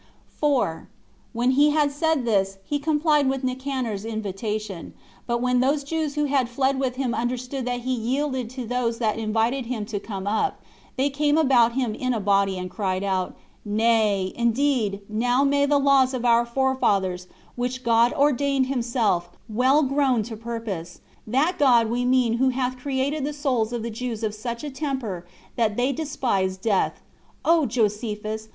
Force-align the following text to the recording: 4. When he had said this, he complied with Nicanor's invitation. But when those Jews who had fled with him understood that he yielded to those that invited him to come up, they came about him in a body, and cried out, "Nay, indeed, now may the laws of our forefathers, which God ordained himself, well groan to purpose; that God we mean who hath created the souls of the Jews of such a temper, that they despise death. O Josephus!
4. 0.39 0.87
When 1.31 1.51
he 1.51 1.69
had 1.69 1.91
said 1.91 2.25
this, 2.25 2.57
he 2.65 2.79
complied 2.79 3.29
with 3.29 3.43
Nicanor's 3.43 4.03
invitation. 4.03 4.95
But 5.27 5.41
when 5.43 5.59
those 5.59 5.83
Jews 5.83 6.15
who 6.15 6.25
had 6.25 6.49
fled 6.49 6.79
with 6.79 6.95
him 6.95 7.13
understood 7.13 7.65
that 7.67 7.81
he 7.81 7.93
yielded 7.93 8.49
to 8.49 8.65
those 8.65 8.97
that 8.97 9.19
invited 9.19 9.67
him 9.67 9.85
to 9.85 9.99
come 9.99 10.25
up, 10.25 10.59
they 10.95 11.11
came 11.11 11.37
about 11.37 11.73
him 11.73 11.93
in 11.93 12.15
a 12.15 12.19
body, 12.19 12.57
and 12.57 12.67
cried 12.71 13.03
out, 13.03 13.37
"Nay, 13.63 14.33
indeed, 14.35 15.01
now 15.07 15.43
may 15.43 15.67
the 15.67 15.77
laws 15.77 16.15
of 16.15 16.25
our 16.25 16.47
forefathers, 16.47 17.27
which 17.55 17.83
God 17.83 18.11
ordained 18.13 18.65
himself, 18.65 19.29
well 19.47 19.83
groan 19.83 20.23
to 20.23 20.35
purpose; 20.35 21.01
that 21.27 21.57
God 21.59 21.91
we 21.91 22.05
mean 22.05 22.39
who 22.39 22.49
hath 22.49 22.75
created 22.75 23.23
the 23.23 23.33
souls 23.33 23.71
of 23.71 23.83
the 23.83 23.91
Jews 23.91 24.23
of 24.23 24.33
such 24.33 24.63
a 24.63 24.71
temper, 24.71 25.27
that 25.57 25.77
they 25.77 25.91
despise 25.91 26.57
death. 26.57 27.03
O 27.45 27.67
Josephus! 27.67 28.47